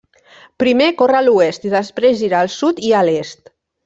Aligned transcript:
Primer 0.61 0.87
corre 1.01 1.17
a 1.19 1.21
l'oest 1.25 1.67
i 1.71 1.73
després 1.73 2.17
gira 2.25 2.39
al 2.39 2.49
sud 2.55 2.81
i 2.89 2.95
a 3.01 3.07
l'est. 3.11 3.53